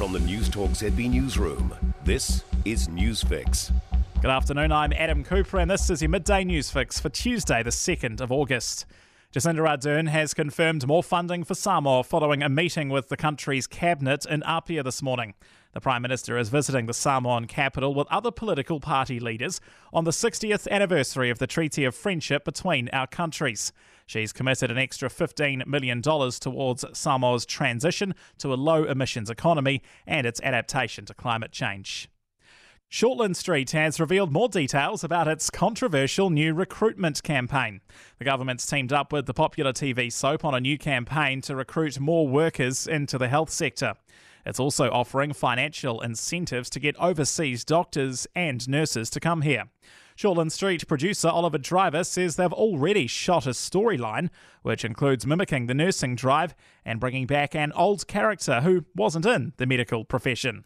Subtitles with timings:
[0.00, 3.70] From the News Talk ZB Newsroom, this is Newsfix.
[4.22, 8.22] Good afternoon, I'm Adam Cooper, and this is your midday Newsfix for Tuesday, the 2nd
[8.22, 8.86] of August.
[9.30, 14.24] Jacinda Ardern has confirmed more funding for Samoa following a meeting with the country's cabinet
[14.24, 15.34] in Apia this morning.
[15.72, 19.60] The Prime Minister is visiting the Samoan capital with other political party leaders
[19.92, 23.72] on the 60th anniversary of the Treaty of Friendship between our countries.
[24.04, 30.26] She's committed an extra $15 million towards Samoa's transition to a low emissions economy and
[30.26, 32.08] its adaptation to climate change.
[32.90, 37.80] Shortland Street has revealed more details about its controversial new recruitment campaign.
[38.18, 42.00] The government's teamed up with the popular TV soap on a new campaign to recruit
[42.00, 43.94] more workers into the health sector.
[44.44, 49.64] It's also offering financial incentives to get overseas doctors and nurses to come here.
[50.16, 54.28] Shortland Street producer Oliver Driver says they've already shot a storyline,
[54.62, 56.54] which includes mimicking the nursing drive
[56.84, 60.64] and bringing back an old character who wasn't in the medical profession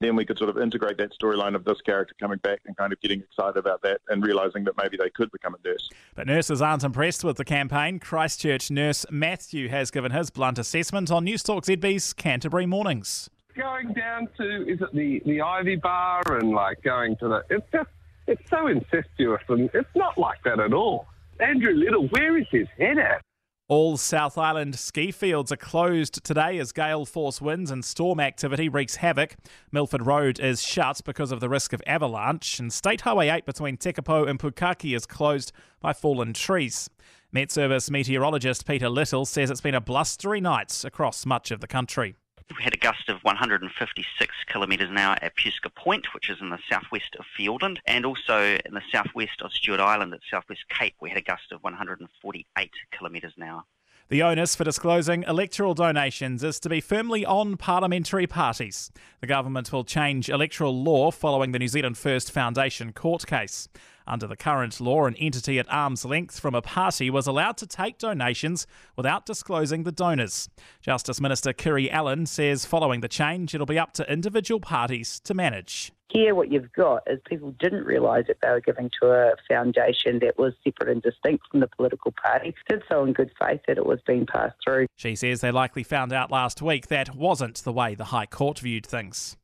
[0.00, 2.92] then we could sort of integrate that storyline of this character coming back and kind
[2.92, 5.88] of getting excited about that and realizing that maybe they could become a nurse.
[6.14, 7.98] But nurses aren't impressed with the campaign.
[7.98, 13.30] Christchurch nurse Matthew has given his blunt assessment on Newstalk ZB's Canterbury Mornings.
[13.56, 17.66] Going down to is it the the Ivy Bar and like going to the it's
[17.72, 17.88] just
[18.26, 21.06] it's so incestuous and it's not like that at all.
[21.40, 23.22] Andrew Little, where is his head at?
[23.68, 28.68] All South Island ski fields are closed today as gale force winds and storm activity
[28.68, 29.34] wreaks havoc.
[29.72, 33.76] Milford Road is shut because of the risk of avalanche, and State Highway 8 between
[33.76, 35.50] Tekapo and Pukaki is closed
[35.80, 36.88] by fallen trees.
[37.32, 41.66] Met Service meteorologist Peter Little says it's been a blustery night across much of the
[41.66, 42.14] country.
[42.54, 46.50] We had a gust of 156 kilometres an hour at Puysegur Point, which is in
[46.50, 50.94] the southwest of Fiordland, and also in the southwest of Stewart Island at Southwest Cape,
[51.00, 53.64] we had a gust of 148 kilometres an hour.
[54.08, 58.92] The onus for disclosing electoral donations is to be firmly on parliamentary parties.
[59.20, 63.68] The government will change electoral law following the New Zealand First Foundation court case.
[64.06, 67.66] Under the current law, an entity at arm's length from a party was allowed to
[67.66, 70.48] take donations without disclosing the donors.
[70.80, 75.34] Justice Minister Kiri Allen says following the change, it'll be up to individual parties to
[75.34, 75.92] manage.
[76.08, 80.20] Here, what you've got is people didn't realise that they were giving to a foundation
[80.20, 83.76] that was separate and distinct from the political party, did so in good faith that
[83.76, 84.86] it was being passed through.
[84.94, 88.60] She says they likely found out last week that wasn't the way the High Court
[88.60, 89.36] viewed things.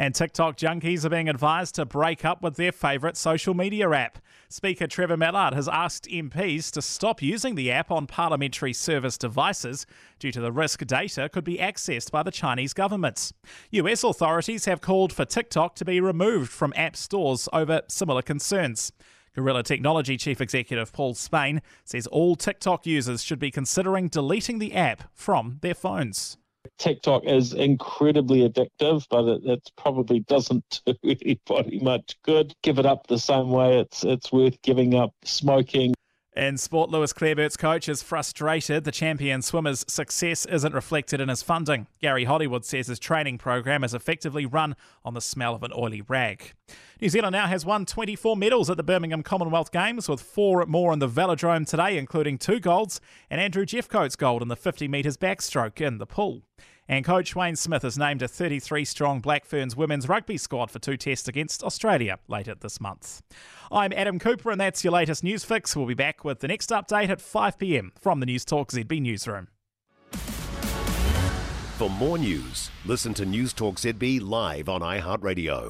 [0.00, 4.16] And TikTok junkies are being advised to break up with their favourite social media app.
[4.48, 9.84] Speaker Trevor Mallard has asked MPs to stop using the app on parliamentary service devices
[10.18, 13.32] due to the risk data could be accessed by the Chinese government.
[13.72, 18.92] US authorities have called for TikTok to be removed from app stores over similar concerns.
[19.34, 24.74] Gorilla Technology Chief Executive Paul Spain says all TikTok users should be considering deleting the
[24.74, 26.38] app from their phones.
[26.80, 32.54] TikTok is incredibly addictive, but it, it, probably doesn't do anybody much good.
[32.62, 35.94] Give it up the same way it's it's worth giving up smoking.
[36.36, 41.42] In sport, Lewis Clareburt's coach is frustrated the champion swimmer's success isn't reflected in his
[41.42, 41.88] funding.
[42.00, 46.02] Gary Hollywood says his training program is effectively run on the smell of an oily
[46.02, 46.52] rag.
[47.00, 50.92] New Zealand now has won 24 medals at the Birmingham Commonwealth Games, with four more
[50.92, 55.16] in the velodrome today, including two golds and Andrew Jeffcoat's gold in the 50 metres
[55.16, 56.42] backstroke in the pool.
[56.90, 60.80] And coach Wayne Smith is named a 33 strong Black Ferns women's rugby squad for
[60.80, 63.22] two tests against Australia later this month.
[63.70, 65.76] I'm Adam Cooper, and that's your latest news fix.
[65.76, 69.00] We'll be back with the next update at 5 pm from the News Talk ZB
[69.00, 69.46] newsroom.
[71.78, 75.68] For more news, listen to News Talk ZB live on iHeartRadio.